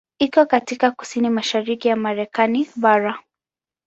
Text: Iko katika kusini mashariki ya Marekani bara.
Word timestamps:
Iko 0.19 0.45
katika 0.45 0.91
kusini 0.91 1.29
mashariki 1.29 1.87
ya 1.87 1.95
Marekani 1.95 2.69
bara. 2.75 3.19